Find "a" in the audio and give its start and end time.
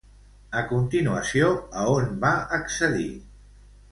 0.61-0.61, 1.83-1.85